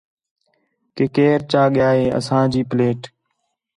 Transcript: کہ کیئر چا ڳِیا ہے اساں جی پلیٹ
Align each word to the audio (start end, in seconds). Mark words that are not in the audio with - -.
کہ 0.95 1.05
کیئر 1.15 1.39
چا 1.51 1.63
ڳِیا 1.73 1.89
ہے 1.97 2.05
اساں 2.17 2.45
جی 2.51 2.61
پلیٹ 2.69 2.99